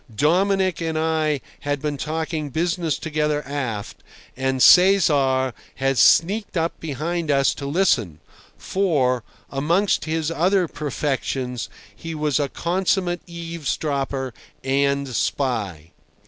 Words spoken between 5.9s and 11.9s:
sneaked up behind us to listen, for, amongst his other perfections,